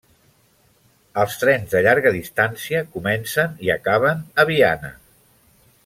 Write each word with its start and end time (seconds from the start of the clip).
Els 1.23 1.35
trens 1.41 1.75
de 1.75 1.81
llarga 1.87 2.13
distància 2.17 2.81
comencen 2.97 3.55
i 3.67 3.73
acaben 3.79 4.25
a 4.45 4.49
Viana. 4.53 4.91